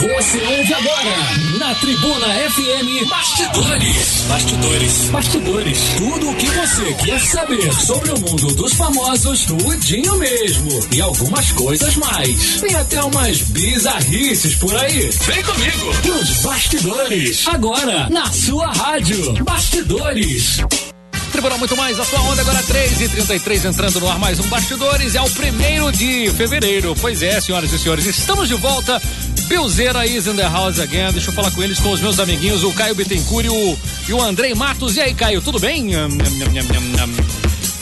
[0.00, 4.24] Você ouve agora na Tribuna FM Bastidores.
[4.28, 5.10] Bastidores.
[5.10, 5.78] Bastidores.
[5.98, 10.70] Tudo o que você quer saber sobre o mundo dos famosos, tudinho mesmo.
[10.90, 12.62] E algumas coisas mais.
[12.62, 15.10] Tem até umas bizarrices por aí.
[15.26, 15.92] Vem comigo.
[16.06, 17.46] Nos Bastidores.
[17.46, 19.44] Agora, na sua rádio.
[19.44, 20.60] Bastidores.
[21.30, 24.46] Tribunal Muito Mais, a sua onda agora 3 e 33 entrando no ar mais um
[24.48, 25.14] Bastidores.
[25.14, 26.94] É o primeiro de fevereiro.
[27.00, 29.00] Pois é, senhoras e senhores, estamos de volta.
[29.50, 31.10] Bilzeira is in the house again.
[31.10, 34.12] Deixa eu falar com eles, com os meus amiguinhos, o Caio Bittencourt e o, e
[34.12, 34.96] o Andrei Matos.
[34.96, 35.92] E aí, Caio, tudo bem?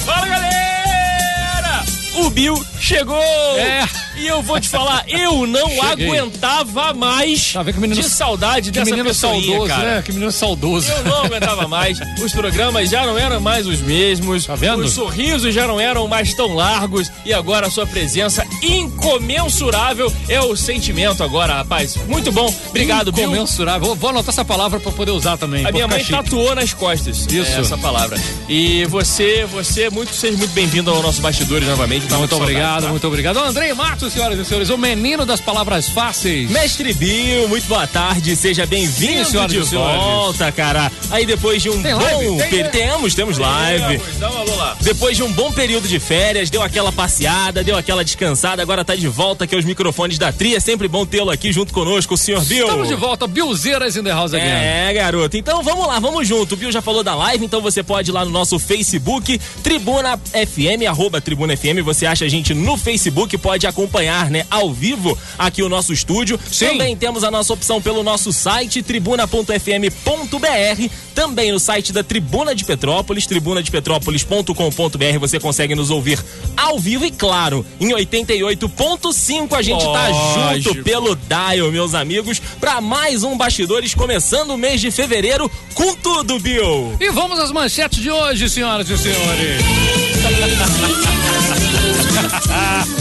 [0.06, 1.84] Fala, galera!
[2.14, 3.20] O Bill chegou!
[3.58, 3.86] É.
[4.18, 6.06] E eu vou te falar, eu não Cheguei.
[6.08, 9.96] aguentava mais que menino- de saudade Que dessa menino saudoso, cara.
[9.96, 10.02] né?
[10.02, 10.90] Que menino saudoso.
[10.90, 11.98] Eu não aguentava mais.
[12.22, 14.46] Os programas já não eram mais os mesmos.
[14.46, 14.82] Tá vendo?
[14.84, 17.10] Os sorrisos já não eram mais tão largos.
[17.24, 21.96] E agora a sua presença incomensurável é o sentimento agora, rapaz.
[22.06, 22.52] Muito bom.
[22.68, 23.24] Obrigado, Bill.
[23.24, 23.86] Incomensurável.
[23.88, 25.64] Vou, vou anotar essa palavra pra poder usar também.
[25.66, 26.10] A minha mãe chique.
[26.12, 27.52] tatuou nas costas Isso.
[27.52, 28.18] é, essa palavra.
[28.48, 32.06] E você, você, muito, seja muito bem-vindo ao nosso bastidores novamente.
[32.06, 32.88] Tá Muito saudade, obrigado, tá?
[32.90, 33.38] muito obrigado.
[33.38, 36.50] Andrei Matos, senhoras e senhores, o menino das palavras fáceis.
[36.50, 40.90] Mestre Bill, muito boa tarde, seja bem-vindo de volta, cara.
[41.10, 42.50] Aí depois de um Tem bom live?
[42.50, 42.68] Tem, né?
[42.68, 44.00] temos, temos live.
[44.22, 44.76] Alô lá.
[44.80, 48.94] Depois de um bom período de férias, deu aquela passeada, deu aquela descansada, agora tá
[48.94, 50.54] de volta aqui aos microfones da Tri.
[50.54, 52.66] É sempre bom tê-lo aqui junto conosco, o senhor Bill.
[52.66, 54.48] Estamos de volta, Bilzeiras in the house again.
[54.48, 55.36] É, garoto.
[55.36, 56.54] Então vamos lá, vamos junto.
[56.54, 60.16] O Bill já falou da live, então você pode ir lá no nosso Facebook, Tribuna
[60.16, 61.82] FM, arroba Tribuna FM.
[61.84, 63.97] Você acha a gente no Facebook, pode acompanhar,
[64.30, 66.38] né, ao vivo aqui o nosso estúdio.
[66.50, 66.68] Sim.
[66.68, 70.88] Também temos a nossa opção pelo nosso site, tribuna.fm.br.
[71.14, 75.18] Também no site da Tribuna de Petrópolis, tribunadepetrópolis.com.br.
[75.20, 76.22] Você consegue nos ouvir
[76.56, 80.74] ao vivo e, claro, em 88.5 a gente tá Lógico.
[80.74, 85.94] junto pelo Dial, meus amigos, para mais um Bastidores começando o mês de fevereiro com
[85.96, 86.96] tudo, Bill.
[87.00, 89.62] E vamos às manchetes de hoje, senhoras e senhores.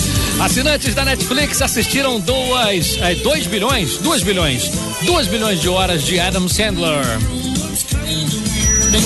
[0.40, 4.70] Assinantes da Netflix assistiram 2 é, dois bilhões, 2 bilhões,
[5.02, 7.06] 2 bilhões de horas de Adam Sandler.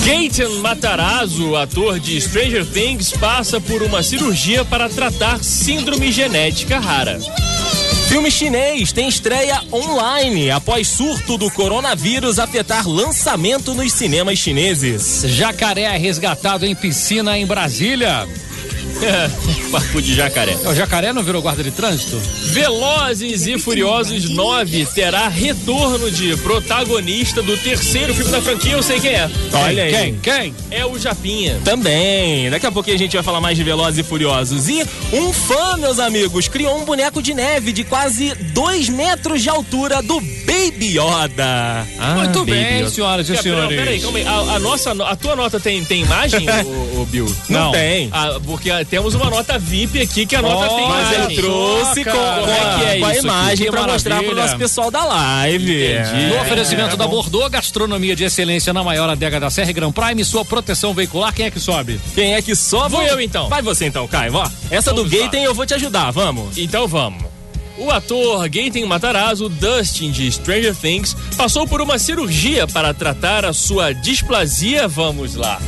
[0.04, 7.18] Gaten Matarazzo, ator de Stranger Things, passa por uma cirurgia para tratar síndrome genética rara.
[8.08, 15.24] Filme chinês tem estreia online após surto do coronavírus afetar lançamento nos cinemas chineses.
[15.28, 18.28] Jacaré é resgatado em piscina em Brasília.
[19.70, 20.56] Papo de jacaré.
[20.64, 22.16] O jacaré não virou guarda de trânsito?
[22.52, 29.00] Velozes e Furiosos 9 terá retorno de protagonista do terceiro filme da franquia, eu sei
[29.00, 29.30] quem é.
[29.52, 29.92] Olha aí.
[29.92, 30.14] Quem?
[30.20, 30.54] Quem?
[30.70, 31.58] É o Japinha.
[31.64, 32.50] Também.
[32.50, 34.68] Daqui a pouquinho a gente vai falar mais de Velozes e Furiosos.
[34.68, 39.48] E um fã, meus amigos, criou um boneco de neve de quase 2 metros de
[39.48, 41.86] altura do Baby Yoda.
[41.98, 42.90] Ah, Muito Baby bem, Yoda.
[42.90, 43.78] senhoras e Gabriel, senhores.
[43.78, 44.26] Peraí, calma aí.
[44.26, 46.46] A, a nossa, no- a tua nota tem, tem imagem,
[46.96, 47.26] o, Bill?
[47.48, 47.72] Não, Não.
[47.72, 48.08] tem.
[48.12, 51.24] Ah, porque temos uma nota VIP aqui que a nota tem Mas imagem.
[51.24, 52.34] ele trouxe com, cara.
[52.34, 55.02] com Como é que é a, com a imagem pra mostrar pro nosso pessoal da
[55.02, 55.84] live.
[55.94, 56.26] Entendi.
[56.26, 57.06] No oferecimento é da.
[57.06, 61.46] Bordeaux, gastronomia de excelência na maior adega da Serra Gran Prime, sua proteção veicular, quem
[61.46, 61.98] é que sobe?
[62.14, 62.90] Quem é que sobe?
[62.96, 63.48] Vou eu, então.
[63.48, 64.34] Vai você então, Caio.
[64.34, 65.24] Ó, essa do Vamos lá.
[65.24, 66.58] Gaten eu vou te ajudar, vamos.
[66.58, 67.31] Então vamos.
[67.82, 73.52] O ator Gaten Matarazzo, Dustin de Stranger Things, passou por uma cirurgia para tratar a
[73.52, 74.86] sua displasia.
[74.86, 75.60] Vamos lá.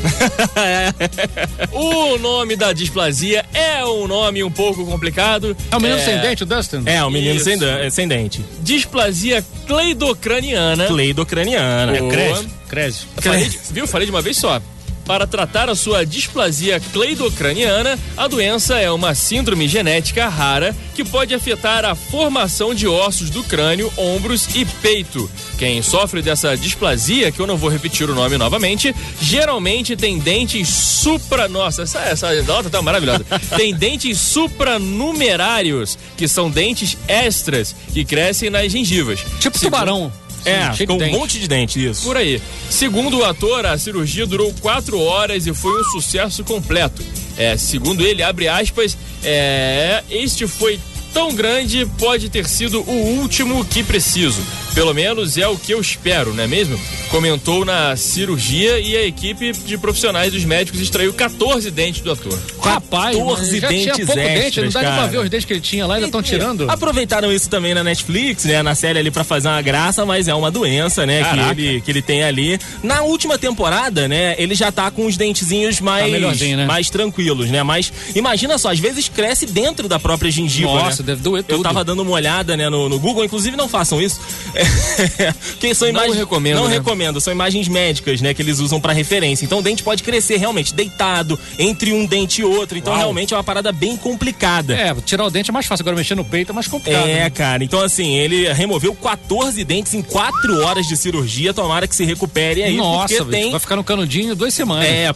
[1.73, 5.57] o nome da displasia é um nome um pouco complicado.
[5.73, 6.83] É o menino sem dente, o Dustin?
[6.87, 7.59] É, o menino sem,
[7.91, 8.45] sem dente.
[8.61, 10.87] Displasia cleidocraniana.
[10.87, 11.99] Cleidocraniana.
[11.99, 12.13] Boa.
[12.13, 13.07] Cresce, cresce.
[13.17, 13.87] Falei de- viu?
[13.89, 14.63] Falei de uma vez só.
[15.05, 21.35] Para tratar a sua displasia cleidocraniana, a doença é uma síndrome genética rara que pode
[21.35, 25.31] afetar a formação de ossos do crânio, ombros e peito.
[25.59, 30.69] Quem sofre dessa displasia, que eu não vou repetir o nome novamente, geralmente tem dentes
[30.69, 31.49] supra.
[31.49, 33.25] Nossa, essa, essa nota tá maravilhosa.
[33.57, 39.21] tem dentes supranumerários, que são dentes extras que crescem nas gengivas.
[39.39, 40.24] Tipo Segundo- tubarão.
[40.45, 41.13] É, com um dente.
[41.13, 42.03] monte de dente, isso.
[42.03, 42.41] Por aí.
[42.69, 47.03] Segundo o ator, a cirurgia durou quatro horas e foi um sucesso completo.
[47.37, 50.79] É, segundo ele, abre aspas, é, este foi
[51.15, 54.43] tão grande, pode ter sido o último que preciso.
[54.75, 56.79] Pelo menos é o que eu espero, não é mesmo?
[57.09, 62.37] Comentou na cirurgia e a equipe de profissionais dos médicos extraiu 14 dentes do ator.
[62.61, 65.45] Rapaz, 14 já tinha dentes pouco dente, não extras, dá nem pra ver os dentes
[65.47, 66.69] que ele tinha lá, ainda estão tirando.
[66.69, 68.63] Aproveitaram isso também na Netflix, né?
[68.65, 71.23] Na série ali pra fazer uma graça, mas é uma doença, né?
[71.23, 72.59] Que ele, que ele tem ali.
[72.83, 74.35] Na última temporada, né?
[74.39, 76.67] Ele já tá com os dentezinhos mais, Tá né?
[76.67, 77.63] mais tranquilos, né?
[77.63, 80.73] Mas imagina só, às vezes cresce dentro da própria gengiva.
[80.73, 81.04] Nossa, né?
[81.05, 81.59] Deve doer tudo.
[81.59, 84.21] Eu tava dando uma olhada, né, no, no Google, inclusive não façam isso.
[85.75, 86.75] são Não imagens, recomendo, Não né?
[86.75, 89.45] recomendo, são imagens médicas, né, que eles usam pra referência.
[89.45, 92.77] Então o dente pode crescer realmente deitado entre um dente e outro.
[92.79, 93.01] Então Uau.
[93.01, 94.75] realmente é uma parada bem complicada.
[94.75, 97.09] É, tirar o dente é mais fácil, agora mexer no peito é mais complicado.
[97.09, 97.31] É, né?
[97.31, 97.65] cara.
[97.65, 101.53] Então, assim, ele removeu 14 dentes em 4 horas de cirurgia.
[101.53, 103.51] Tomara que se recupere aí, Nossa, porque tem.
[103.51, 104.87] vai ficar no canudinho duas semanas.
[104.87, 105.13] É,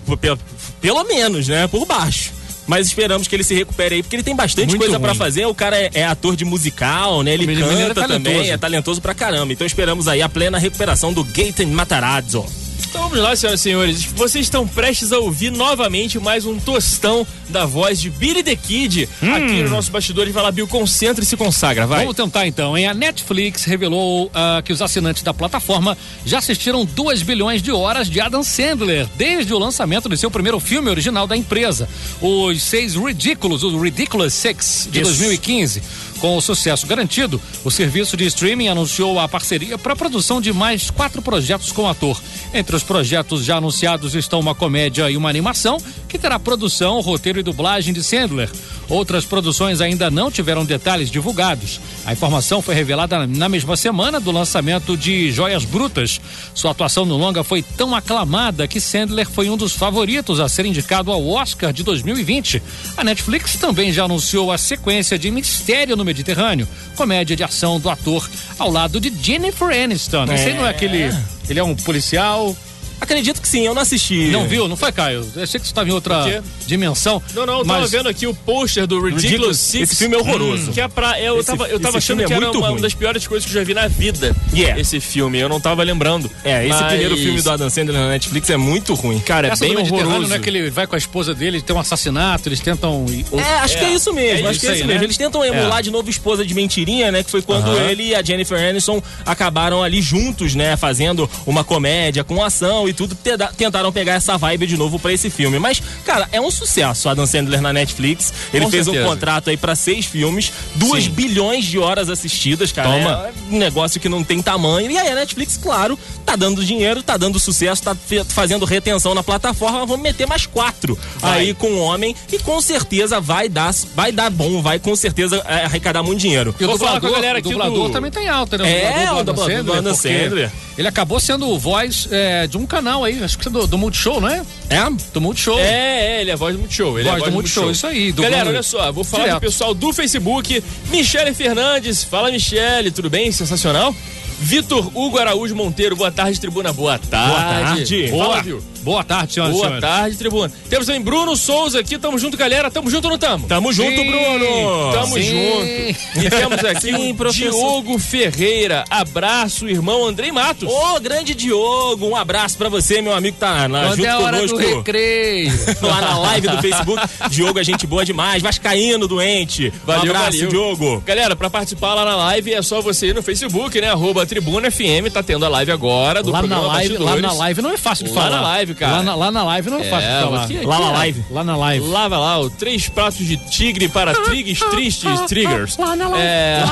[0.81, 1.67] pelo menos, né?
[1.67, 2.38] Por baixo.
[2.69, 5.19] Mas esperamos que ele se recupere aí, porque ele tem bastante Muito coisa pra ruim.
[5.19, 5.47] fazer.
[5.47, 7.33] O cara é, é ator de musical, né?
[7.33, 7.55] Ele O é
[7.89, 8.51] canta também, talentoso.
[8.53, 9.53] é talentoso pra caramba.
[9.53, 12.45] Então esperamos aí a plena recuperação do Gaten Matarazzo.
[12.91, 14.05] Então vamos lá, senhoras e senhores.
[14.05, 19.09] Vocês estão prestes a ouvir novamente mais um tostão da voz de Billy the Kid
[19.23, 20.29] aqui no nosso bastidor.
[20.31, 22.01] Vai lá, Bill, concentra e se consagra, vai.
[22.01, 22.87] Vamos tentar então, hein?
[22.87, 25.97] A Netflix revelou ah, que os assinantes da plataforma
[26.27, 30.61] já assistiram 2 bilhões de horas de Adam Sandler desde o lançamento de seu primeiro
[30.61, 31.89] filme original da empresa,
[32.21, 35.13] Os Seis Ridículos, o Ridiculous Six de Isso.
[35.13, 35.83] 2015.
[36.21, 40.53] Com o sucesso garantido, o serviço de streaming anunciou a parceria para a produção de
[40.53, 42.21] mais quatro projetos com o ator.
[42.53, 45.79] Entre os projetos já anunciados estão uma comédia e uma animação,
[46.09, 48.51] que terá produção, roteiro e dublagem de Sandler.
[48.89, 51.79] Outras produções ainda não tiveram detalhes divulgados.
[52.07, 56.21] A informação foi revelada na mesma semana do lançamento de Joias Brutas.
[56.55, 60.65] Sua atuação no longa foi tão aclamada que Sandler foi um dos favoritos a ser
[60.65, 62.63] indicado ao Oscar de 2020.
[62.97, 66.67] A Netflix também já anunciou a sequência de Mistério no Mediterrâneo,
[66.97, 68.29] comédia de ação do ator
[68.59, 70.25] ao lado de Jennifer Aniston.
[70.33, 71.15] Esse aí não é aquele.
[71.49, 72.57] Ele é um policial.
[73.01, 74.27] Acredito que sim, eu não assisti.
[74.29, 74.67] Não viu?
[74.69, 75.21] Não foi, Caio?
[75.37, 77.23] Eu sei que você estava em outra dimensão.
[77.35, 77.91] Não, não, eu tava mas...
[77.91, 79.59] vendo aqui o pôster do Ridiculous.
[79.59, 79.91] Six.
[79.91, 80.73] Esse filme é horroroso.
[80.73, 82.95] Que é pra, eu, Esse- tava, eu tava achando que é era uma, uma das
[82.95, 84.35] piores coisas que eu já vi na vida.
[84.53, 84.81] Yeah.
[84.81, 86.31] Esse filme, eu não tava lembrando.
[86.45, 89.19] É, esse Mas, primeiro filme do Adam Sandler na Netflix é muito ruim.
[89.21, 90.29] Cara, é Essa bem horroroso.
[90.29, 93.07] não é que ele vai com a esposa dele, tem um assassinato, eles tentam.
[93.33, 94.99] É, acho que é isso mesmo, É acho que é isso isso aí, mesmo.
[95.01, 95.05] né?
[95.05, 97.23] Eles tentam emular de novo Esposa de Mentirinha, né?
[97.23, 97.83] Que foi quando Aham.
[97.91, 100.77] ele e a Jennifer Aniston acabaram ali juntos, né?
[100.77, 103.17] Fazendo uma comédia com ação e tudo.
[103.57, 105.59] Tentaram pegar essa vibe de novo pra esse filme.
[105.59, 108.33] Mas, cara, é um sucesso Adam Sandler na Netflix.
[108.53, 109.05] Ele Com fez certeza.
[109.07, 111.11] um contrato aí pra seis filmes, duas Sim.
[111.11, 112.89] bilhões de horas assistidas, cara.
[112.91, 113.11] Toma.
[113.29, 114.91] É um negócio que não tem tamanho.
[114.91, 117.97] E aí a Netflix, claro, tá dando dinheiro, tá dando sucesso, tá
[118.29, 119.85] fazendo retenção na plataforma.
[119.87, 121.41] Vamos meter mais quatro Vai.
[121.41, 125.43] aí com o homem e com certeza vai dar, vai dar bom, vai com certeza
[125.47, 126.55] é, arrecadar muito dinheiro.
[126.59, 129.05] E o dublador, com a galera o aqui dublador do- também tem alta, né?
[129.05, 130.51] É, o dublador do Adam Sandler.
[130.77, 133.79] Ele acabou sendo o voz é, de um canal aí, acho que é do, do
[133.79, 134.43] Multishow, não é?
[134.71, 134.79] É?
[135.13, 135.59] Do Multishow.
[135.59, 136.99] É, é, ele é a voz do Multishow.
[136.99, 139.41] Ele é a Voz do Multishow, isso aí, Galera, olha só, vou falar direto.
[139.41, 140.63] do pessoal do Facebook.
[140.91, 143.31] Michele Fernandes, fala Michele, tudo bem?
[143.33, 143.95] Sensacional.
[144.41, 146.73] Vitor Hugo Araújo Monteiro, boa tarde, tribuna.
[146.73, 147.65] Boa tarde.
[147.65, 148.09] tarde.
[148.09, 148.63] Fala, Boa, viu?
[148.83, 149.89] Boa tarde, senhoras Boa senhores.
[149.89, 150.53] tarde, tribuna.
[150.69, 152.71] Temos também Bruno Souza aqui, tamo junto, galera.
[152.71, 153.47] Tamo junto ou não tamo?
[153.47, 154.93] Tamo junto, Sim, Bruno!
[154.93, 155.23] Tamo Sim.
[155.23, 155.99] junto.
[156.19, 157.51] E temos aqui Sim, professor.
[157.51, 158.85] Diogo Ferreira.
[158.91, 160.69] Abraço, irmão Andrei Matos.
[160.71, 164.19] Ô, grande Diogo, um abraço pra você, meu amigo tá lá Quando junto é a
[164.19, 164.77] hora do conosco.
[164.79, 165.53] recreio.
[165.83, 167.03] Lá na live do Facebook.
[167.31, 168.43] Diogo é gente boa demais.
[168.43, 169.73] Vascaíno doente.
[169.87, 170.49] Valeu, um abraço, valeu.
[170.51, 171.03] Diogo.
[171.07, 173.89] Galera, pra participar lá na live é só você ir no Facebook, né?
[173.91, 177.33] Arroba Tribuna FM, tá tendo a live agora do Lá na, programa live, lá na
[177.33, 178.37] live não é fácil de Lá falar.
[178.37, 178.97] na live, cara.
[178.99, 180.43] Lá na, lá na live não é, fácil de É, falar.
[180.45, 180.99] aqui- Lá na aqui, ó.
[180.99, 181.25] live.
[181.31, 181.87] Lá na live.
[181.87, 185.77] Lava lá, o três pratos de tigre para trigues tristes triggers.
[186.19, 186.65] É.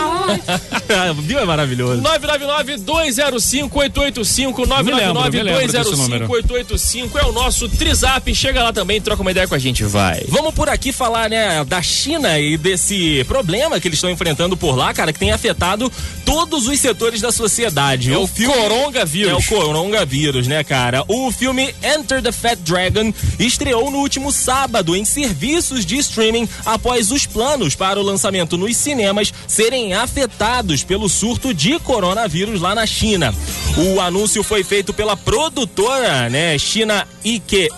[1.19, 1.39] Viu?
[1.39, 2.03] É maravilhoso.
[2.03, 6.29] 999-205-885, Me lembro, me lembro desse número.
[6.29, 8.35] 999-205-885 é o nosso Trizap.
[8.35, 10.25] Chega lá também, troca uma ideia com a gente, vai.
[10.29, 14.77] Vamos por aqui falar, né, da China e desse problema que eles estão enfrentando por
[14.77, 15.91] lá, cara, que tem afetado
[16.25, 18.13] todos os setores da sociedade.
[18.13, 19.33] É o coronavírus.
[19.33, 21.05] É o coronavírus, né, cara?
[21.09, 27.11] O filme Enter the Fat Dragon estreou no último sábado em serviços de streaming após
[27.11, 32.87] os planos para o lançamento nos cinemas serem afetados pelo surto de coronavírus lá na
[32.87, 33.35] China.
[33.77, 37.69] O anúncio foi feito pela produtora, né, China IQ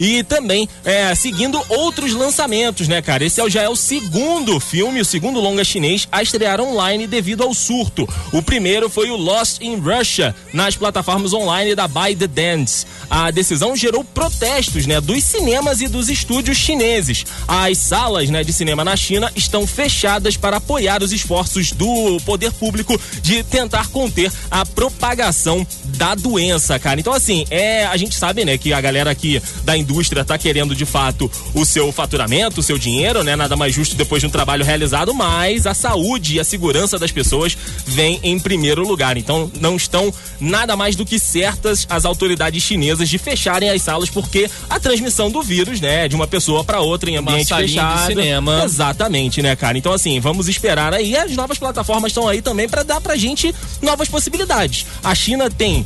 [0.00, 3.22] e também é, seguindo outros lançamentos, né, cara?
[3.22, 7.42] Esse é já é o segundo filme, o segundo longa chinês a estrear online devido
[7.42, 8.08] ao surto.
[8.32, 12.86] O primeiro foi o Lost in Russia nas plataformas online da ByteDance.
[13.10, 17.26] A decisão gerou protestos, né, dos cinemas e dos estúdios chineses.
[17.46, 22.52] As salas, né, de cinema na China estão fechadas para apoiar os esforços do poder
[22.52, 27.00] público de tentar conter a propagação da doença, cara.
[27.00, 30.38] Então, assim, é, a gente sabe, né, que a galera aqui da indústria indústria está
[30.38, 33.34] querendo de fato o seu faturamento, o seu dinheiro, né?
[33.34, 37.10] Nada mais justo depois de um trabalho realizado, mas a saúde e a segurança das
[37.10, 39.16] pessoas vem em primeiro lugar.
[39.16, 44.08] Então não estão nada mais do que certas as autoridades chinesas de fecharem as salas
[44.08, 48.06] porque a transmissão do vírus, né, de uma pessoa para outra em ambiente fechado.
[48.06, 48.62] cinema.
[48.64, 49.76] Exatamente, né, cara?
[49.76, 51.16] Então assim, vamos esperar aí.
[51.16, 54.86] As novas plataformas estão aí também para dar pra gente novas possibilidades.
[55.02, 55.84] A China tem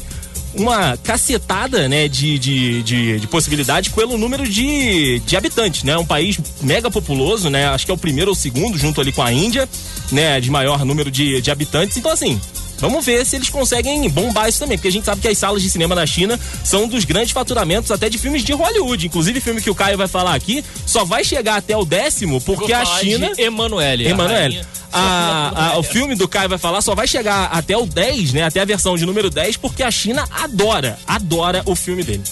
[0.56, 5.96] uma cacetada, né, de, de, de, de possibilidades pelo número de, de habitantes, né?
[5.96, 7.66] Um país mega populoso, né?
[7.68, 9.68] Acho que é o primeiro ou segundo, junto ali com a Índia,
[10.12, 10.40] né?
[10.40, 11.96] De maior número de, de habitantes.
[11.96, 12.40] Então, assim,
[12.78, 15.62] Vamos ver se eles conseguem bombar isso também, porque a gente sabe que as salas
[15.62, 19.06] de cinema na China são dos grandes faturamentos até de filmes de Hollywood.
[19.06, 22.72] Inclusive, filme que o Caio vai falar aqui só vai chegar até o décimo porque
[22.72, 23.32] Vou a China.
[23.34, 24.06] de Emanuele.
[24.08, 24.60] Emanuele.
[24.92, 28.42] A, a- o filme do Caio vai falar só vai chegar até o 10, né?
[28.44, 32.22] Até a versão de número 10, porque a China adora, adora o filme dele.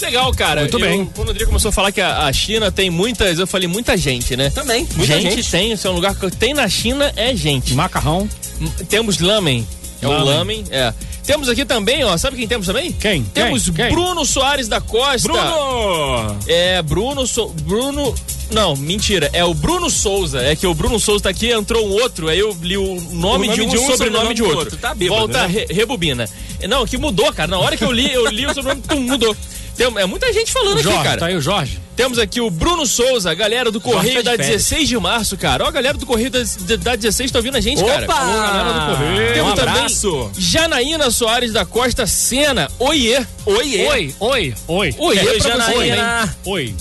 [0.00, 0.62] Legal, cara.
[0.62, 1.04] Muito Eu- bem.
[1.14, 3.96] Quando o André começou a falar que a, a China tem muitas, eu falei muita
[3.96, 4.48] gente, né?
[4.50, 5.50] Também, muita gente, gente.
[5.50, 7.74] tem, isso é um lugar que tem na China, é gente.
[7.74, 8.28] Macarrão.
[8.60, 9.66] M- Temos lamen.
[10.02, 10.64] É o Lamen.
[10.70, 10.92] é.
[11.24, 12.90] Temos aqui também, ó, sabe quem temos também?
[12.92, 13.22] Quem?
[13.22, 13.74] Temos Quem?
[13.74, 13.90] Quem?
[13.90, 15.28] Bruno Soares da Costa.
[15.28, 16.36] Bruno!
[16.48, 17.48] É, Bruno so...
[17.62, 18.14] Bruno
[18.50, 20.42] não, mentira, é o Bruno Souza.
[20.42, 23.12] É que o Bruno Souza tá aqui, entrou um outro, aí eu li o nome,
[23.12, 24.76] O nome de um, de um, sobrenome de outro.
[24.76, 25.46] Tá bêbado, Volta, né?
[25.46, 26.28] re- rebobina.
[26.68, 27.48] Não, que mudou, cara.
[27.48, 29.36] Na hora que eu li, eu li o sobrenome, pum, mudou.
[29.80, 31.18] Tem, é muita gente falando aqui, Jorge, cara.
[31.20, 31.80] tá aí o Jorge.
[31.96, 34.48] Temos aqui o Bruno Souza, a galera do Correio da férias.
[34.48, 35.64] 16 de março, cara.
[35.64, 36.40] Ó, a galera do Correio da,
[36.76, 38.04] da 16 tá ouvindo a gente, cara.
[38.04, 38.14] Opa!
[38.14, 39.32] galera do Correio.
[39.32, 40.30] Temos um também abraço.
[40.36, 42.70] Janaína Soares da Costa Sena.
[42.78, 43.24] Oiê.
[43.46, 43.86] Oiê.
[43.88, 44.94] Oi, oi, oi.
[44.98, 45.40] Oiê você, hein?
[45.40, 46.36] Janaína.
[46.44, 46.74] Oi.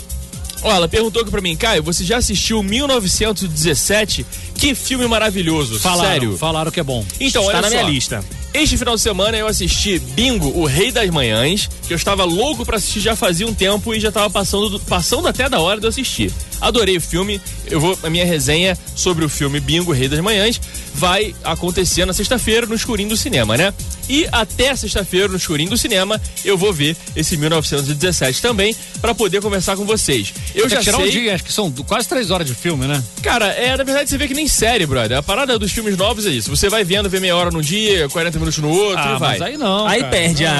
[0.62, 4.26] Ó, ela perguntou aqui pra mim, Caio, você já assistiu 1917?
[4.56, 6.38] Que filme maravilhoso, Falaram, sério.
[6.38, 7.06] falaram que é bom.
[7.18, 7.76] Então, Está olha na só.
[7.78, 8.22] minha lista.
[8.52, 12.66] Este final de semana eu assisti Bingo, o Rei das Manhãs, que eu estava louco
[12.66, 15.80] pra assistir já fazia um tempo e já tava passando, do- passando até da hora
[15.80, 16.34] de eu assistir.
[16.60, 17.40] Adorei o filme.
[17.68, 20.60] Eu vou a minha resenha sobre o filme Bingo, o Rei das Manhãs
[20.96, 23.72] vai acontecer na sexta-feira no escurinho do cinema, né?
[24.10, 29.42] E até sexta-feira no escurinho do cinema eu vou ver esse 1917 também pra poder
[29.42, 30.34] conversar com vocês.
[30.56, 32.56] Eu Tem já que tirar sei, um dia, acho que são quase três horas de
[32.56, 33.02] filme, né?
[33.22, 35.18] Cara, é, na verdade você vê que nem série, brother.
[35.18, 36.50] A parada dos filmes novos é isso.
[36.50, 39.38] Você vai vendo, vê meia hora num dia, 40 minutos no outro e vai.
[39.38, 39.88] mas aí não.
[39.88, 40.12] Aí cara.
[40.12, 40.54] perde a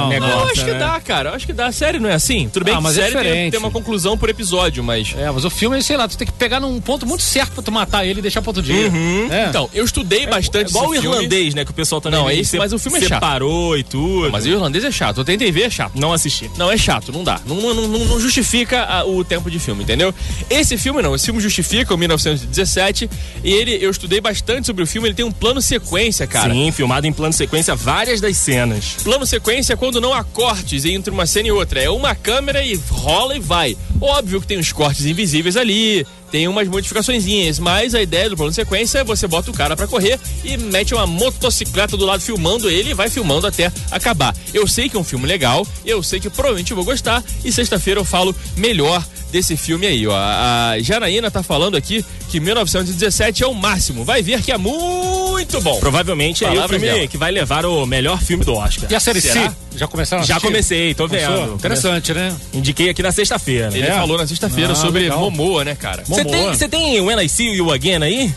[0.00, 0.34] Não, negócio.
[0.34, 0.78] Não, eu acho que né?
[0.78, 1.30] dá, cara.
[1.30, 1.70] Eu acho que dá.
[1.70, 2.48] Série não é assim?
[2.52, 3.50] Tudo bem Ah, que mas é série tem, diferente.
[3.52, 5.14] tem uma conclusão por episódio, mas.
[5.16, 7.62] É, mas o filme, sei lá, tu tem que pegar num ponto muito certo pra
[7.62, 8.90] tu matar ele e deixar pra outro dia.
[9.30, 9.46] É.
[9.48, 11.06] Então, eu estudei bastante Igual o filme.
[11.08, 11.64] irlandês, né?
[11.64, 13.12] Que o pessoal também Não, meio esse- se- mas o filme é chato.
[13.14, 14.30] separou e tudo.
[14.30, 15.18] Mas o irlandês é chato.
[15.18, 15.92] Eu tentei ver, é chato.
[15.94, 16.50] Não assisti.
[16.56, 17.40] Não, é chato, não dá.
[17.46, 20.14] Não, não, não- não justifica a- o tempo de filme, entendeu?
[20.50, 23.08] Esse filme não, esse filme justifica o 1917
[23.44, 26.52] e ele, eu estudei bastante sobre o filme, ele tem um plano sequência, cara.
[26.52, 28.96] Sim, filmado em plano sequência várias das cenas.
[29.02, 31.80] Plano sequência é quando não há cortes entre uma cena e outra.
[31.80, 33.76] É uma câmera e rola e vai.
[34.00, 38.52] Óbvio que tem uns cortes invisíveis ali, tem umas modificaçõezinhas, mas a ideia do plano
[38.52, 42.68] sequência é você bota o cara pra correr e mete uma motocicleta do lado filmando
[42.68, 44.36] ele e vai filmando até acabar.
[44.52, 48.00] Eu sei que é um filme legal, eu sei que provavelmente vou gostar e sexta-feira
[48.00, 50.14] eu falo melhor desse filme aí, ó.
[50.14, 54.04] A Janaína tá falando aqui que 1917 é o máximo.
[54.04, 55.25] Vai ver que é muito
[55.62, 55.78] bom.
[55.80, 57.06] Provavelmente é o filme dela.
[57.06, 58.90] que vai levar o melhor filme do Oscar.
[58.90, 59.50] E a série Será?
[59.50, 59.56] C?
[59.76, 60.46] Já começaram a Já assistir?
[60.46, 61.36] comecei, tô Começou?
[61.36, 61.54] vendo.
[61.54, 62.34] Interessante, né?
[62.54, 63.68] Indiquei aqui na sexta-feira.
[63.72, 63.92] Ele É?
[63.92, 65.18] falou na sexta-feira Ah, sobre legal.
[65.20, 66.02] Momoa, né, cara?
[66.06, 66.54] Você tem, Momoa.
[66.54, 68.34] você tem When I See You Again aí?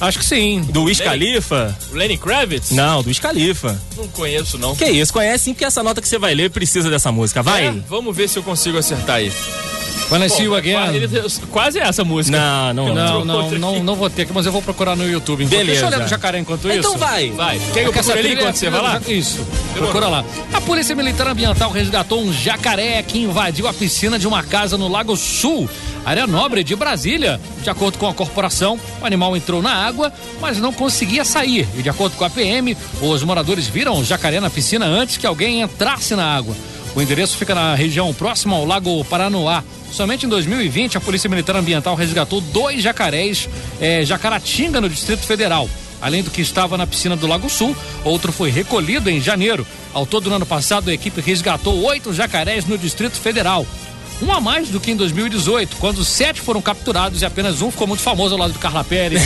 [0.00, 0.62] Acho que sim.
[0.70, 1.06] Do Wiz Tem.
[1.06, 1.78] Khalifa?
[1.92, 2.72] O Lenny Kravitz?
[2.72, 3.80] Não, do Wiz Khalifa.
[3.96, 4.74] Não conheço, não.
[4.74, 7.40] Que isso, conhece sim, porque essa nota que você vai ler precisa dessa música.
[7.40, 7.68] Vai!
[7.68, 9.30] É, vamos ver se eu consigo acertar aí.
[10.12, 10.94] When I See You Again.
[10.94, 11.08] ele-
[11.50, 12.36] quase é essa música.
[12.38, 13.50] Não, não, Não, não.
[13.58, 15.44] não, não, vou ter aqui, mas eu vou procurar no YouTube.
[15.44, 15.70] enquanto- Beleza.
[15.80, 16.78] Deixa eu olhar no jacaré enquanto isso.
[16.80, 17.30] Então vai!
[17.30, 17.58] Vai.
[17.72, 19.00] Quer que eu procure é enquanto você vai lá?
[19.08, 19.40] Isso.
[19.74, 20.24] Procura lá.
[20.52, 24.86] A Polícia Militar Ambiental resgatou um jacaré que invadiu a piscina de uma casa no
[24.88, 25.68] Lago Sul,
[26.04, 27.40] área nobre de Brasília.
[27.62, 31.66] De acordo com a corporação, o animal entrou na água, mas não conseguia sair.
[31.78, 35.26] E de acordo com a PM, os moradores viram o jacaré na piscina antes que
[35.26, 36.54] alguém entrasse na água.
[36.94, 39.64] O endereço fica na região próxima ao Lago Paranoá.
[39.92, 43.46] Somente em 2020, a Polícia Militar Ambiental resgatou dois jacarés
[43.78, 45.68] eh, jacaratinga no Distrito Federal.
[46.00, 49.66] Além do que estava na piscina do Lago Sul, outro foi recolhido em janeiro.
[49.92, 53.66] Ao todo, no ano passado, a equipe resgatou oito jacarés no Distrito Federal.
[54.22, 57.86] Um a mais do que em 2018, quando sete foram capturados e apenas um ficou
[57.86, 59.20] muito famoso ao lado do Carla Pérez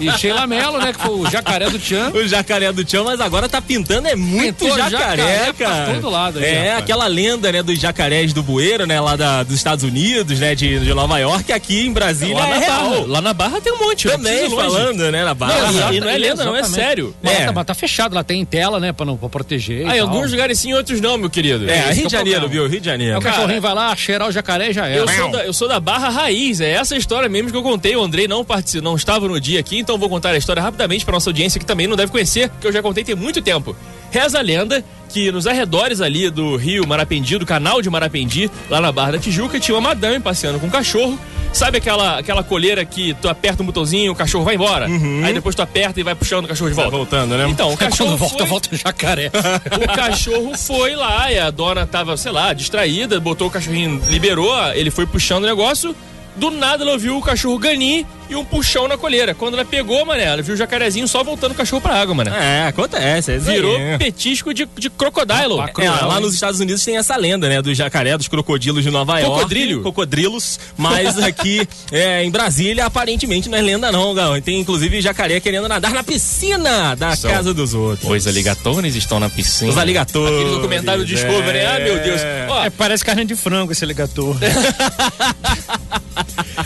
[0.00, 0.92] e, e Sheila Mello, né?
[0.92, 2.10] Que foi o jacaré do Tchan.
[2.14, 5.94] O jacaré do Tchão, mas agora tá pintando é muito Pintou jacaré, jacaré pra cara.
[5.94, 6.78] todo lado aí, é, rapaz.
[6.84, 10.78] aquela lenda, né, dos jacarés do bueiro, né, lá da- dos Estados Unidos, né, de,
[10.80, 12.90] de Nova York, aqui em Brasília Lá é na, real.
[12.90, 14.08] Barra, lá na Barra tem um monte.
[14.08, 15.70] Também falando, né, na barra.
[15.72, 17.14] Não, e não é lenda, não, é sério.
[17.22, 17.44] Mas, É.
[17.46, 18.92] tá, mas tá fechado, lá tem tela, né?
[18.92, 19.86] Pra, não, pra proteger.
[19.88, 21.68] Ah, em alguns lugares sim, outros não, meu querido.
[21.70, 22.66] É, esse é Rio o de Janeiro, viu?
[22.66, 23.18] Rio de Janeiro.
[23.18, 24.98] o cachorrinho vai lá, lá, cheirar o jacaré já era.
[24.98, 27.96] Eu sou, da, eu sou da Barra Raiz, é essa história mesmo que eu contei.
[27.96, 31.04] O Andrei não participou, não estava no dia aqui, então vou contar a história rapidamente
[31.04, 33.76] para nossa audiência que também não deve conhecer, que eu já contei tem muito tempo.
[34.12, 38.80] Reza a lenda que nos arredores ali do rio Marapendi, do canal de Marapendi, lá
[38.80, 41.18] na Barra da Tijuca, tinha uma madame passeando com um cachorro.
[41.52, 44.86] Sabe aquela, aquela coleira que tu aperta um botãozinho e o cachorro vai embora?
[45.24, 46.90] Aí depois tu aperta e vai puxando o cachorro de volta.
[46.90, 47.46] voltando, né?
[47.48, 48.46] Então, o cachorro Quando volta, foi...
[48.46, 49.30] volta o jacaré.
[49.76, 54.54] O cachorro foi lá e a dona tava, sei lá, distraída, botou o cachorrinho, liberou,
[54.72, 55.94] ele foi puxando o negócio.
[56.36, 59.34] Do nada ela ouviu o cachorro ganir e um puxão na colheira.
[59.34, 62.30] Quando ela pegou, mané, ela viu o jacarezinho só voltando o cachorro pra água, mané.
[62.30, 63.32] É, acontece.
[63.32, 63.56] É isso aí.
[63.56, 65.60] Virou petisco de, de crocodilo.
[65.60, 67.60] É, lá nos Estados Unidos tem essa lenda, né?
[67.62, 69.34] Do jacaré, dos crocodilos de Nova York.
[69.34, 69.82] Cocodrilho?
[69.82, 70.58] Cocodrilos.
[70.76, 74.40] Mas aqui é, em Brasília, aparentemente não é lenda, não, Gal.
[74.40, 78.10] Tem inclusive jacaré querendo nadar na piscina da São casa dos outros.
[78.10, 79.70] Os aligatores estão na piscina.
[79.70, 80.34] Os aligatores.
[80.34, 81.66] Aquele documentário do Discovery, é.
[81.66, 82.20] ah, meu Deus.
[82.48, 84.36] Ó, É, parece carne de frango esse ligator.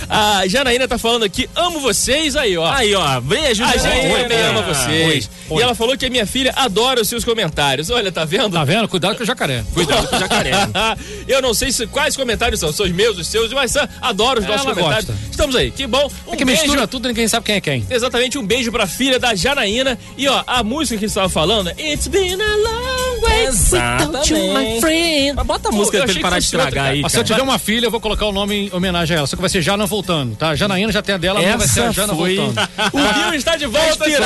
[0.08, 2.70] a Janaína tá falando aqui, amo vocês, aí, ó.
[2.72, 3.82] Aí, ó, beijo, A gente
[4.22, 5.30] também ama vocês.
[5.48, 5.58] Oi.
[5.58, 7.88] E ela falou que a minha filha adora os seus comentários.
[7.90, 8.50] Olha, tá vendo?
[8.52, 8.88] Tá vendo?
[8.88, 9.64] Cuidado com o jacaré.
[9.72, 10.52] Cuidado com o jacaré.
[11.26, 14.40] Eu não sei se, quais comentários são, são os meus, os seus, mas ah, adoro
[14.40, 15.06] os Ela nossos comentários.
[15.06, 15.22] gosta.
[15.30, 16.10] Estamos aí, que bom.
[16.26, 16.62] Um É que beijo.
[16.62, 17.86] mistura tudo e ninguém sabe quem é quem.
[17.90, 19.98] Exatamente, um beijo pra filha da Janaína.
[20.16, 24.54] E ó, a música que você estava falando, It's been a long way without you,
[24.54, 25.32] my friend.
[25.36, 26.88] Mas bota a música pra ele parar de outra, estragar cara.
[27.06, 27.10] aí.
[27.10, 29.26] Se eu tiver uma filha, eu vou colocar o nome em homenagem a ela.
[29.26, 30.54] Só que vai ser Jana voltando, tá?
[30.54, 32.68] Janaína já tem a dela, a minha vai ser a Jana foi- voltando.
[32.92, 34.20] O Bill está de volta, final,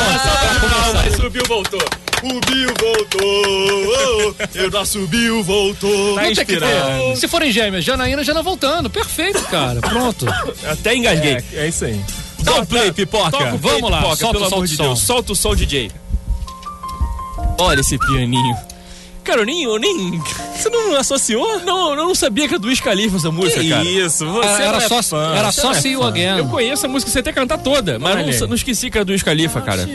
[0.94, 1.80] mas Bill voltou.
[2.22, 4.36] O Bill voltou,
[4.66, 6.14] o nosso Bill voltou.
[6.16, 6.72] Tá inspirado.
[7.12, 7.16] ter.
[7.16, 8.90] Se forem gêmeas, Janaína, Jana voltando.
[8.90, 9.80] Perfeito, cara.
[9.80, 10.26] Pronto.
[10.70, 11.38] Até engasguei.
[11.52, 11.98] É, é isso aí.
[12.40, 13.30] Dá um play, pipoca.
[13.30, 14.82] Toca Vamos play, lá, pipoca, solta pelo o amor de som.
[14.82, 15.00] Deus.
[15.00, 15.90] Solta o som, DJ.
[17.58, 18.56] Olha esse pianinho.
[19.26, 20.20] Eu nem, eu nem...
[20.60, 21.60] Você não associou?
[21.60, 23.84] Não, eu não sabia que era do Wiz Khalifa essa música, Que cara.
[23.84, 26.08] isso, você Era, era é só, fã, era só é See You fã.
[26.08, 26.38] Again.
[26.38, 29.12] Eu conheço a música, você até cantar toda, mas não, não esqueci que era do
[29.12, 29.88] Wiz Khalifa, cara.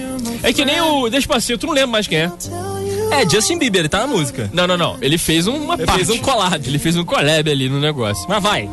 [0.43, 2.31] É que nem o Despacito, tu não lembra mais quem é.
[3.12, 4.50] É, Justin Bieber, ele tá na música.
[4.51, 4.98] Não, não, não.
[5.01, 6.05] Ele fez uma Ele parte.
[6.05, 6.67] fez um collab.
[6.67, 8.25] Ele fez um collab ali no negócio.
[8.27, 8.67] Mas vai.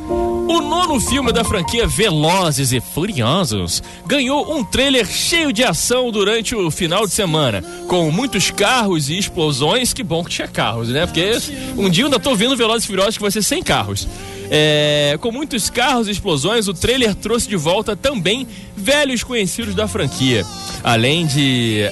[0.52, 6.54] O nono filme da franquia Velozes e Furiosos ganhou um trailer cheio de ação durante
[6.54, 9.92] o final de semana, com muitos carros e explosões.
[9.94, 11.06] Que bom que tinha carros, né?
[11.06, 11.38] Porque
[11.77, 14.07] um dia eu ainda tô vendo Velozes e Furiosos que vai ser sem carros.
[14.50, 18.46] É, com muitos carros e explosões, o trailer trouxe de volta também
[18.77, 20.44] velhos conhecidos da franquia,
[20.85, 21.90] além de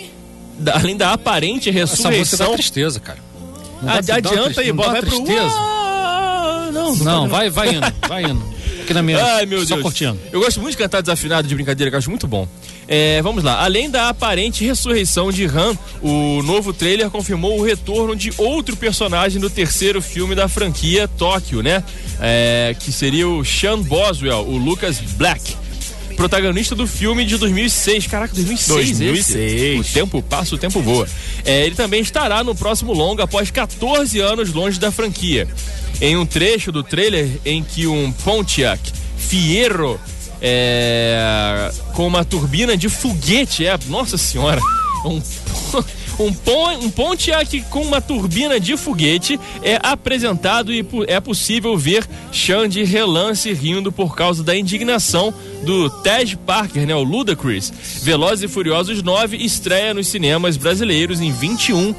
[0.59, 2.53] da- além da aparente Essa música dá ressurreição.
[2.55, 3.19] tristeza, cara.
[3.81, 5.55] Não dá- dá adianta triste- aí, não dá vai pro tristeza.
[5.57, 8.41] Ah, Não, Não, vai, vai indo, vai indo.
[8.91, 9.25] Aqui na minha.
[9.25, 9.83] Ai, meu só Deus.
[9.83, 10.19] curtindo.
[10.33, 12.49] Eu gosto muito de cantar desafinado de brincadeira, que eu acho muito bom.
[12.89, 13.63] É, vamos lá.
[13.63, 19.41] Além da aparente ressurreição de Han, o novo trailer confirmou o retorno de outro personagem
[19.41, 21.85] do terceiro filme da franquia Tóquio, né?
[22.21, 25.60] É, que seria o Sean Boswell, o Lucas Black.
[26.21, 28.07] Protagonista do filme de 2006.
[28.07, 28.99] Caraca, 2006.
[28.99, 29.53] 2006.
[29.63, 29.81] Esse.
[29.81, 31.09] O tempo passa, o tempo voa.
[31.47, 35.49] É, ele também estará no próximo longa após 14 anos longe da franquia.
[35.99, 39.99] Em um trecho do trailer em que um Pontiac Fiero
[40.43, 44.61] é, com uma turbina de foguete, é, nossa senhora,
[45.07, 45.23] um,
[46.27, 52.05] um, pon- um Pontiac com uma turbina de foguete é apresentado e é possível ver
[52.33, 55.33] Sean de relance rindo por causa da indignação
[55.65, 57.73] do Tej Parker, né, o Ludacris.
[58.03, 61.95] Velozes e Furiosos 9 estreia nos cinemas brasileiros em 21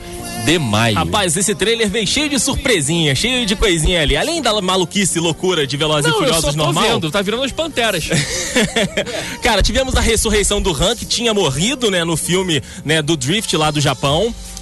[0.46, 0.96] de maio.
[0.96, 4.18] Rapaz, esse trailer vem cheio de surpresinha, cheio de coisinha ali.
[4.18, 6.84] Além da maluquice e loucura de Velozes não, e eu só Furiosos tô normal.
[6.84, 8.10] vendo, tá virando as panteras.
[9.44, 13.56] Cara, tivemos a ressurreição do Han, que tinha morrido, né, no filme, né, do Drift
[13.56, 14.11] lá do Japão.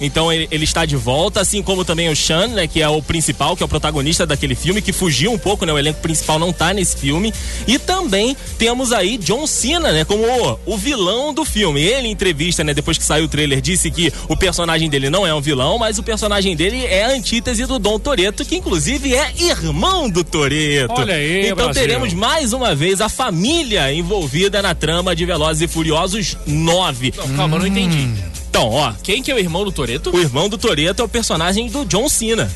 [0.00, 3.02] Então ele, ele está de volta, assim como também o Sean, né, que é o
[3.02, 6.38] principal, que é o protagonista daquele filme, que fugiu um pouco, né, o elenco principal
[6.38, 7.32] não tá nesse filme.
[7.66, 11.82] E também temos aí John Cena, né, como o, o vilão do filme.
[11.82, 15.26] Ele em entrevista, né, depois que saiu o trailer, disse que o personagem dele não
[15.26, 19.14] é um vilão, mas o personagem dele é a antítese do Dom Toreto, que inclusive
[19.14, 20.94] é irmão do Toreto.
[20.96, 21.82] Olha aí, Então Brasil.
[21.82, 27.12] teremos mais uma vez a família envolvida na trama de Velozes e Furiosos 9.
[27.16, 28.08] Não, calma, eu não entendi.
[28.50, 30.10] Então, ó, Quem que é o irmão do Toreto?
[30.14, 32.50] o irmão do Toreto é o personagem do John Cena.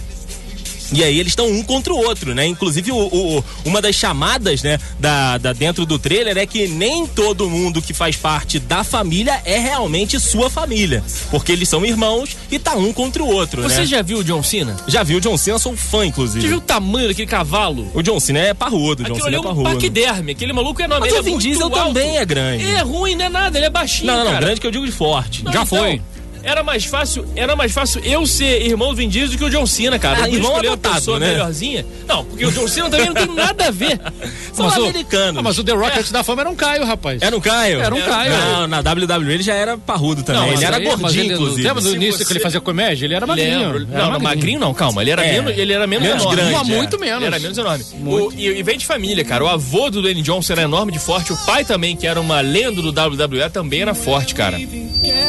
[0.95, 2.47] E aí eles estão um contra o outro, né?
[2.47, 7.07] Inclusive, o, o- uma das chamadas, né, da, da dentro do trailer é que nem
[7.07, 11.03] todo mundo que faz parte da família é realmente sua família.
[11.31, 13.87] Porque eles são irmãos e tá um contra o outro, Você né?
[13.87, 14.77] já viu o John Cena?
[14.87, 15.59] Já viu o John Cena?
[15.59, 16.47] Sou fã, Você inclusive.
[16.49, 17.91] viu o tamanho daquele cavalo?
[17.95, 19.71] O John Cena é parrudo, o John Cena é é um parrudo.
[19.71, 21.07] paquiderme, aquele maluco é enorme.
[21.07, 21.77] Mas ele o Vin é muito Diesel alto.
[21.77, 22.63] também é grande.
[22.65, 24.45] Ele é ruim, não é nada, ele é baixinho, Não, não, não, cara.
[24.47, 25.45] grande que eu digo de forte.
[25.45, 26.01] Não, Já então, foi.
[26.45, 29.51] Era mais fácil, era mais fácil eu ser irmão do Vin Diesel do que o
[29.51, 30.25] John Cena, cara.
[30.25, 31.31] Ah, irmão adotado, né?
[31.31, 31.85] melhorzinha.
[32.07, 33.99] Não, porque o John Cena também não tem nada a ver.
[34.55, 35.39] São Mas o- americanos.
[35.39, 37.21] Ah, mas o The Rock antes da fama era um Caio, rapaz.
[37.21, 37.81] Era um Caio?
[37.81, 38.31] Era um Caio.
[38.33, 40.43] Não, na WWE ele já era parrudo também.
[40.43, 41.63] Não, ele era aí- gordinho, ele- inclusive.
[41.63, 43.05] Lembra do Se início você- que ele fazia comédia?
[43.05, 43.73] Ele era magrinho.
[43.73, 43.87] Lembro.
[43.89, 45.03] Não, não, magrinho não, calma.
[45.03, 45.33] Ele era É.
[45.33, 46.43] menos, ele era menos, Menos enorme.
[46.43, 46.77] grande, é.
[46.77, 47.17] muito menos.
[47.17, 47.85] Ele era menos enorme.
[48.07, 49.45] O- e, e vem de família, cara.
[49.45, 51.33] O avô do Dwayne Johnson era enorme de forte.
[51.33, 54.57] O pai também, que era uma lenda do WWE, também era forte, cara.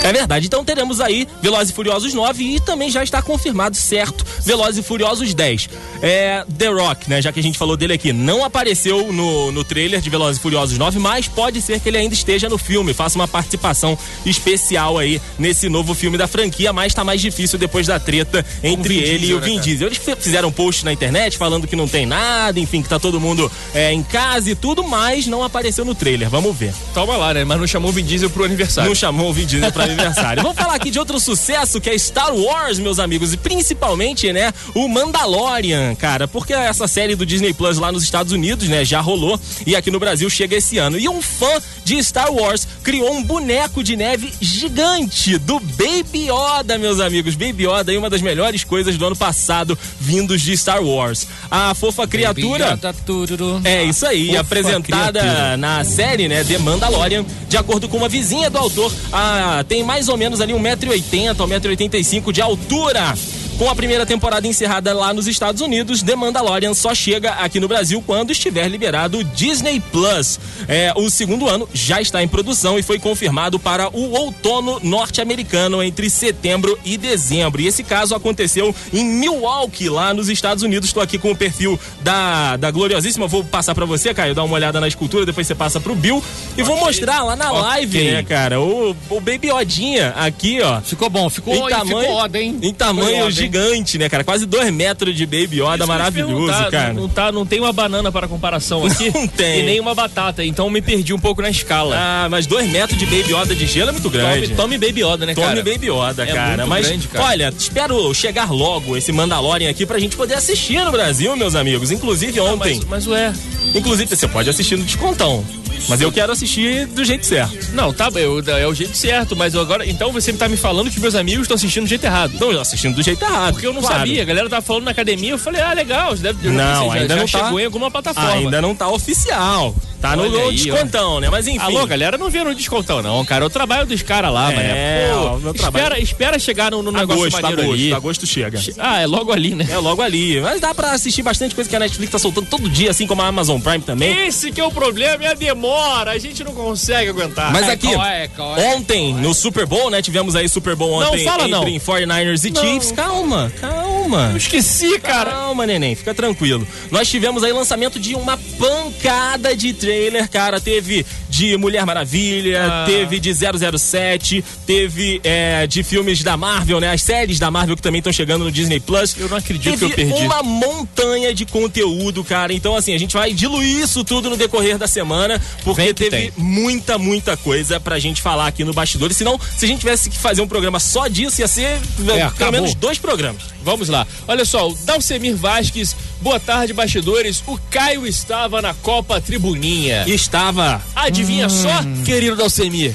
[0.04, 0.46] É verdade.
[0.48, 4.84] Então teremos aí Velozes e Furiosos 9 e também já está confirmado, certo, Velozes e
[4.84, 5.68] Furiosos 10.
[6.02, 9.64] É, The Rock, né, já que a gente falou dele aqui, não apareceu no, no
[9.64, 12.94] trailer de Velozes e Furiosos 9, mas pode ser que ele ainda esteja no filme,
[12.94, 17.88] faça uma participação especial aí nesse novo filme da franquia, mas tá mais difícil depois
[17.88, 19.64] da treta entre ele e Diesel, o né, Vin cara?
[19.66, 19.88] Diesel.
[19.88, 23.00] Eles fi- fizeram um post na internet falando que não tem nada, enfim, que tá
[23.00, 26.30] todo mundo é, em casa e tudo, mas não apareceu no trailer.
[26.30, 26.74] Vamos ver.
[26.94, 27.44] Toma lá, né?
[27.44, 28.90] Mas não chamou o Vin Diesel pro aniversário.
[28.90, 30.44] Não chamou o Vin Diesel para aniversário.
[30.44, 34.54] Vamos falar aqui de outro sucesso que é Star Wars, meus amigos, e principalmente, né,
[34.74, 39.00] o Mandalorian, cara, porque essa série do Disney Plus lá nos Estados Unidos, né, já
[39.06, 41.00] rolou e aqui no Brasil chega esse ano.
[41.00, 46.78] E um fã de Star Wars criou um boneco de neve gigante do Baby Yoda,
[46.78, 47.36] meus amigos.
[47.36, 51.28] Baby Yoda é uma das melhores coisas do ano passado vindos de Star Wars.
[51.50, 53.62] A fofa criatura tururu.
[53.64, 55.58] é isso aí, apresentada criatura.
[55.58, 60.10] na série, né, The Mandalorian, de acordo com uma vizinha do autor, ah, tem mais
[60.10, 63.16] ou menos ali 1,80m, 1,85m de altura.
[63.58, 67.70] Com a primeira temporada encerrada lá nos Estados Unidos, The Mandalorian só chega aqui no
[67.70, 70.38] Brasil quando estiver liberado o Disney Plus.
[70.68, 75.82] É, o segundo ano já está em produção e foi confirmado para o outono norte-americano
[75.82, 77.62] entre setembro e dezembro.
[77.62, 80.90] E esse caso aconteceu em Milwaukee, lá nos Estados Unidos.
[80.90, 83.26] Estou aqui com o perfil da, da Gloriosíssima.
[83.26, 86.22] Vou passar para você, Caio, dar uma olhada na escultura, depois você passa pro Bill.
[86.58, 87.62] E vou mostrar lá na Ok.
[87.62, 88.60] live, né, cara?
[88.60, 90.82] O, o Baby Odinha aqui, ó.
[90.82, 92.60] Ficou bom, ficou, Em tamanho, ficou oda, hein?
[92.62, 93.45] em tamanho?
[93.46, 94.24] Gigante, né, cara?
[94.24, 96.94] Quase dois metros de Baby Yoda, Isso maravilhoso, perguntar, cara.
[96.94, 99.12] Não, não tá, não tem uma banana para comparação aqui.
[99.16, 99.60] Não tem.
[99.60, 101.96] E nem uma batata, então me perdi um pouco na escala.
[101.98, 104.48] Ah, mas dois metros de Baby Yoda de gelo é muito grande.
[104.50, 105.64] tome, tome Baby Yoda, né, Tome cara?
[105.64, 106.58] Baby Yoda, É cara.
[106.58, 107.26] muito Mas, grande, cara.
[107.26, 111.92] olha, espero chegar logo esse Mandalorian aqui pra gente poder assistir no Brasil, meus amigos.
[111.92, 112.76] Inclusive Não, ontem.
[112.88, 113.34] mas, mas ué.
[113.74, 115.44] Inclusive, você pode assistir no descontão.
[115.88, 117.72] Mas eu quero assistir do jeito certo.
[117.74, 119.86] Não, tá, eu, é o jeito certo, mas agora.
[119.88, 122.34] Então você tá me falando que meus amigos estão assistindo do jeito errado.
[122.40, 123.54] Não, assistindo do jeito errado.
[123.54, 123.98] Porque eu não claro.
[124.00, 126.88] sabia, a galera tava falando na academia, eu falei, ah, legal, deve eu Não, pensei,
[126.88, 127.40] já- ainda já não tá.
[127.46, 128.32] chegou em alguma plataforma.
[128.32, 129.76] Ainda não tá oficial.
[130.02, 131.30] Tá no, Olha no aí, descontão, né?
[131.32, 131.60] Mas enfim.
[131.60, 133.46] Alô, galera, não vê no descontão, não, cara.
[133.46, 135.38] O trabalho dos caras lá, É, mano.
[135.38, 137.94] o meu trabalho- espera, espera chegar no, no negócio agosto, maneiro agosto, ali.
[137.94, 138.60] agosto chega.
[138.78, 139.66] Ah, é logo ali, né?
[139.70, 140.40] É logo ali.
[140.42, 143.22] Mas dá pra assistir bastante coisa que a Netflix tá soltando todo dia, assim como
[143.22, 144.28] a Amazon Prime também.
[144.28, 146.12] Esse que é o problema, é a demora.
[146.12, 147.52] A gente não consegue aguentar.
[147.52, 148.76] Mas É, aqui, qual é, qual é?
[148.76, 150.02] ontem, no Super Bowl, né?
[150.02, 151.68] Tivemos aí Super Bowl Não ontem fala, não.
[151.68, 152.62] entre 49ers e Não.
[152.62, 152.92] Chiefs.
[152.92, 153.95] Calma, calma.
[154.32, 155.32] Eu esqueci, cara.
[155.32, 156.68] Calma, neném, fica tranquilo.
[156.92, 160.60] Nós tivemos aí lançamento de uma pancada de trailer, cara.
[160.60, 162.86] Teve de Mulher Maravilha, Ah.
[162.88, 166.92] teve de 007, teve é, de filmes da Marvel, né?
[166.92, 169.16] As séries da Marvel que também estão chegando no Disney Plus.
[169.18, 170.24] Eu não acredito Teve que eu perdi.
[170.26, 172.54] uma montanha de conteúdo, cara.
[172.54, 176.32] Então, assim, a gente vai diluir isso tudo no decorrer da semana, porque teve tem.
[176.38, 179.18] muita, muita coisa pra gente falar aqui no Bastidores.
[179.18, 182.52] Senão, se a gente tivesse que fazer um programa só disso, ia ser pelo acabou.
[182.54, 183.44] menos dois programas.
[183.64, 184.08] Vamos lá.
[184.28, 187.44] Olha só, o Dalcemir Vasques, boa tarde, bastidores.
[187.48, 190.06] O Caio estava na Copa Tribuninha.
[190.08, 190.82] Estava.
[190.96, 192.94] Adivinha só, querido Dalcemir?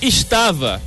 [0.00, 0.80] Estava.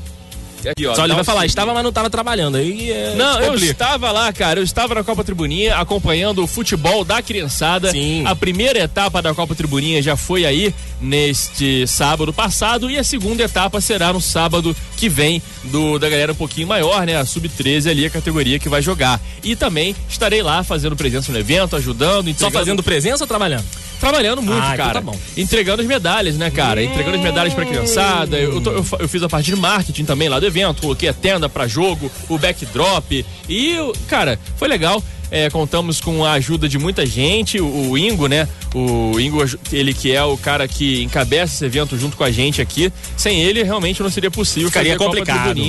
[0.71, 2.55] Aqui, ó, Só ele vai falar, estava, mas não estava trabalhando.
[2.55, 4.59] Aí é, Não, eu estava lá, cara.
[4.59, 7.91] Eu estava na Copa Tribuninha acompanhando o futebol da criançada.
[7.91, 8.23] Sim.
[8.25, 13.43] A primeira etapa da Copa Tribuninha já foi aí neste sábado passado e a segunda
[13.43, 17.17] etapa será no sábado que vem do da galera um pouquinho maior, né?
[17.17, 19.21] A sub-13 ali, a categoria que vai jogar.
[19.43, 23.65] E também estarei lá fazendo presença no evento, ajudando, Só entregando, fazendo presença ou trabalhando?
[23.99, 24.93] Trabalhando muito, Ah, então cara.
[24.93, 25.17] tá bom.
[25.35, 26.83] Entregando as medalhas, né, cara?
[26.83, 28.37] Entregando as medalhas pra criançada.
[28.37, 31.13] Eu, tô- eu eu fiz a parte de marketing também lá do evento, coloquei a
[31.13, 33.25] tenda pra jogo, o backdrop.
[33.49, 33.75] E,
[34.07, 35.03] cara, foi legal.
[35.29, 38.47] É, contamos com a ajuda de muita gente, o, o Ingo, né?
[38.73, 42.61] O Ingo, ele que é o cara que encabeça esse evento junto com a gente
[42.61, 42.89] aqui.
[43.17, 45.59] Sem ele, realmente não seria possível Ficaria complicado.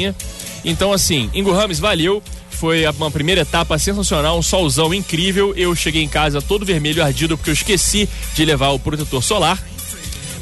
[0.64, 2.22] Então, assim, Ingo Ramos, valeu.
[2.58, 5.54] Foi uma primeira etapa sensacional, um solzão incrível.
[5.56, 9.62] Eu cheguei em casa todo vermelho ardido porque eu esqueci de levar o protetor solar.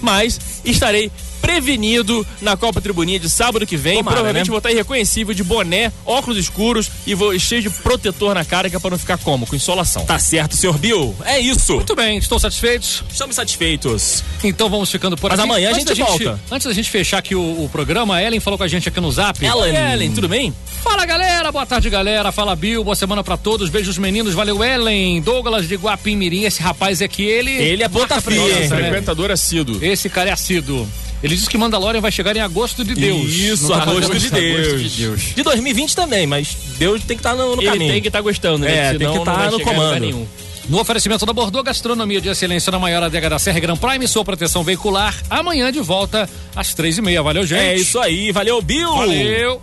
[0.00, 1.10] Mas estarei
[1.46, 3.98] prevenido na Copa Tribuninha de sábado que vem.
[3.98, 4.50] Tomara, Provavelmente né?
[4.50, 8.74] vou estar irreconhecível de boné, óculos escuros e vou cheio de protetor na cara que
[8.74, 9.46] é pra não ficar como?
[9.46, 10.04] Com insolação.
[10.04, 11.14] Tá certo, senhor Bill.
[11.24, 11.76] É isso.
[11.76, 13.04] Muito bem, estão satisfeitos?
[13.08, 14.24] Estamos satisfeitos.
[14.42, 15.48] Então vamos ficando por Mas aqui.
[15.48, 16.40] amanhã a Antes gente da volta.
[16.50, 19.00] Antes da gente fechar aqui o, o programa, a Ellen falou com a gente aqui
[19.00, 19.44] no Zap.
[19.44, 19.76] Ellen.
[19.92, 20.52] Ellen, tudo bem?
[20.82, 25.20] Fala galera, boa tarde galera, fala Bill, boa semana pra todos, beijos meninos, valeu Ellen,
[25.20, 27.52] Douglas de Guapimirim, esse rapaz é que ele...
[27.52, 28.68] Ele é ponta fria, né?
[28.68, 29.78] Frequentador assíduo.
[29.80, 30.88] Esse cara é assíduo.
[31.22, 33.30] Ele disse que Mandalorian vai chegar em agosto de Deus.
[33.30, 34.30] Isso, tá agosto fazendo de.
[34.30, 34.82] Deus.
[34.92, 35.20] de Deus.
[35.34, 37.92] De 2020 também, mas Deus tem que estar no, no Ele caminho.
[37.92, 38.70] tem que estar gostando, né?
[38.74, 40.00] É, tem Senão que não tá no comando.
[40.00, 40.26] nenhum.
[40.68, 44.24] No oferecimento da Bordeaux Gastronomia de Excelência na maior adega da Serra Gran Prime, sua
[44.24, 47.22] proteção veicular, amanhã de volta às três e meia.
[47.22, 47.60] Valeu, gente.
[47.60, 48.92] É isso aí, valeu, Bill!
[48.96, 49.60] Valeu.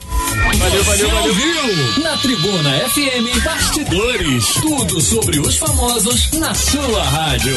[0.59, 2.03] Valeu, valeu, valeu.
[2.03, 4.45] Na Tribuna FM Bastidores.
[4.61, 7.55] Tudo sobre os famosos na sua rádio.